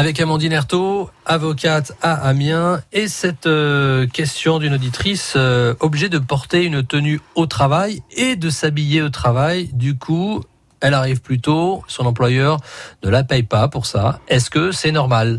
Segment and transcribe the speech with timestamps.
[0.00, 6.18] Avec Amandine Ertaud, avocate à Amiens, et cette euh, question d'une auditrice euh, obligée de
[6.18, 9.68] porter une tenue au travail et de s'habiller au travail.
[9.74, 10.40] Du coup,
[10.80, 12.60] elle arrive plus tôt, son employeur
[13.02, 14.20] ne la paye pas pour ça.
[14.28, 15.38] Est-ce que c'est normal?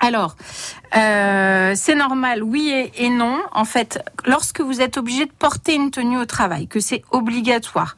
[0.00, 0.34] Alors,
[0.96, 3.38] euh, c'est normal, oui et, et, non.
[3.52, 7.94] En fait, lorsque vous êtes obligé de porter une tenue au travail, que c'est obligatoire,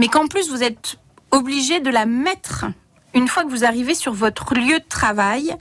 [0.00, 0.98] mais qu'en plus vous êtes
[1.30, 2.64] obligé de la mettre
[3.14, 5.56] une fois que vous arrivez sur votre lieu de travail,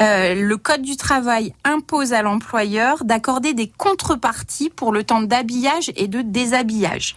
[0.00, 5.92] euh, le Code du travail impose à l'employeur d'accorder des contreparties pour le temps d'habillage
[5.96, 7.16] et de déshabillage.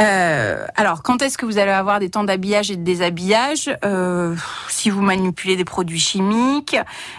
[0.00, 3.70] Euh, alors, quand est-ce que vous allez avoir des temps d'habillage et de déshabillage?
[3.84, 4.34] Euh,
[4.68, 6.76] Si vous manipulez des produits chimiques,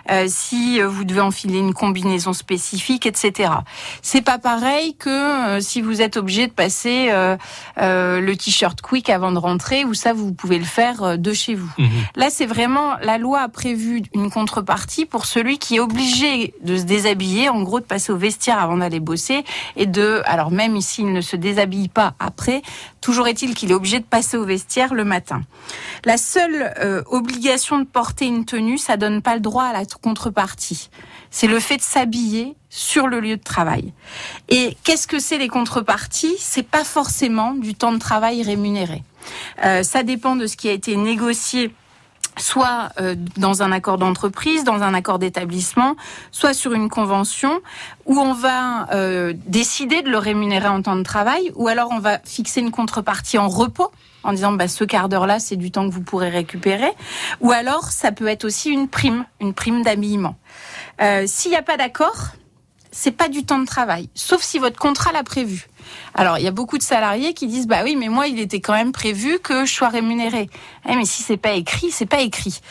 [0.10, 3.52] euh, si vous devez enfiler une combinaison spécifique, etc.
[4.02, 7.12] C'est pas pareil que si vous êtes obligé de passer
[7.78, 11.72] le t-shirt quick avant de rentrer, ou ça vous pouvez le faire de chez vous.
[11.78, 11.88] Mmh.
[12.16, 16.78] Là, c'est vraiment la loi a prévu une contrepartie pour celui qui est obligé de
[16.78, 19.44] se déshabiller, en gros de passer au vestiaire avant d'aller bosser
[19.76, 22.49] et de, alors même s'il ne se déshabille pas après,
[23.02, 25.42] Toujours est-il qu'il est obligé de passer au vestiaire le matin.
[26.06, 29.86] La seule euh, obligation de porter une tenue, ça donne pas le droit à la
[29.86, 30.90] contrepartie.
[31.32, 33.94] C'est le fait de s'habiller sur le lieu de travail.
[34.48, 36.36] Et qu'est-ce que c'est les contreparties?
[36.40, 39.04] C'est pas forcément du temps de travail rémunéré.
[39.66, 41.72] Euh, ça dépend de ce qui a été négocié
[42.40, 45.96] soit euh, dans un accord d'entreprise, dans un accord d'établissement,
[46.32, 47.62] soit sur une convention
[48.06, 52.00] où on va euh, décider de le rémunérer en temps de travail, ou alors on
[52.00, 53.92] va fixer une contrepartie en repos
[54.24, 56.92] en disant bah, ce quart d'heure-là, c'est du temps que vous pourrez récupérer,
[57.40, 60.36] ou alors ça peut être aussi une prime, une prime d'habillement.
[61.02, 62.30] Euh, S'il n'y a pas d'accord,
[62.92, 65.68] c'est pas du temps de travail, sauf si votre contrat l'a prévu.
[66.14, 68.60] Alors, il y a beaucoup de salariés qui disent bah oui, mais moi, il était
[68.60, 70.50] quand même prévu que je sois rémunéré.
[70.88, 72.62] Eh, mais si c'est pas écrit, c'est pas écrit.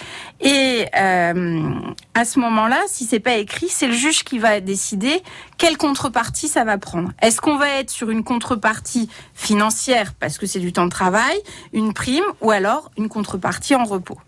[0.40, 1.70] Et euh,
[2.14, 5.22] à ce moment-là, si c'est pas écrit, c'est le juge qui va décider
[5.56, 7.12] quelle contrepartie ça va prendre.
[7.22, 11.38] Est-ce qu'on va être sur une contrepartie financière parce que c'est du temps de travail,
[11.72, 14.18] une prime, ou alors une contrepartie en repos?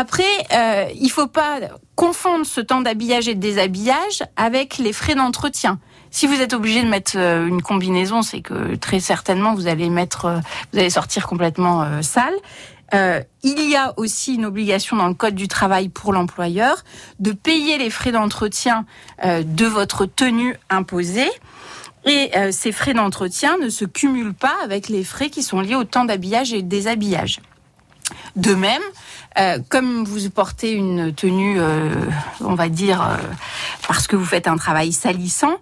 [0.00, 0.22] Après,
[0.52, 1.58] euh, il faut pas
[1.96, 5.80] confondre ce temps d'habillage et de déshabillage avec les frais d'entretien.
[6.12, 9.90] Si vous êtes obligé de mettre euh, une combinaison, c'est que très certainement vous allez
[9.90, 12.34] euh, sortir complètement euh, sale.
[13.42, 16.84] Il y a aussi une obligation dans le code du travail pour l'employeur
[17.18, 18.86] de payer les frais d'entretien
[19.22, 21.28] de votre tenue imposée.
[22.06, 25.84] Et ces frais d'entretien ne se cumulent pas avec les frais qui sont liés au
[25.84, 27.40] temps d'habillage et de déshabillage.
[28.36, 28.82] De même,
[29.38, 31.94] euh, comme vous portez une tenue, euh,
[32.40, 33.16] on va dire, euh,
[33.86, 35.56] parce que vous faites un travail salissant,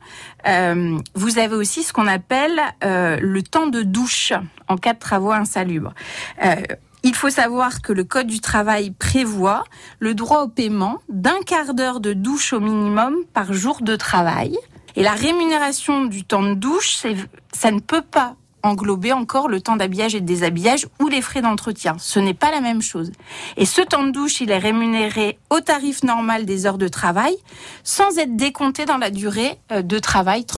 [0.47, 4.33] euh, vous avez aussi ce qu'on appelle euh, le temps de douche
[4.69, 5.95] en cas de travaux insalubres.
[7.03, 9.65] il faut savoir que le Code du travail prévoit
[10.01, 14.59] le droit au paiement d'un quart d'heure de douche au minimum par jour de travail.
[14.97, 17.05] Et la rémunération du temps de douche,
[17.53, 18.35] ça ne peut pas
[18.67, 21.97] englober encore le temps d'habillage et de déshabillage ou les frais d'entretien.
[21.99, 23.13] Ce n'est pas la même chose.
[23.57, 27.37] Et ce temps de douche, il est rémunéré au tarif normal des heures de travail
[27.85, 30.45] sans être décompté dans la durée de travail